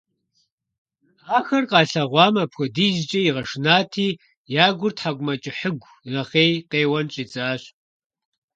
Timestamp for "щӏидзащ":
7.13-7.61